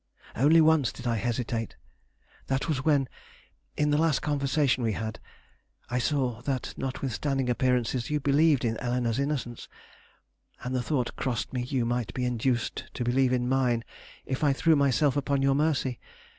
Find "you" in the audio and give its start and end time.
8.09-8.19, 11.61-11.85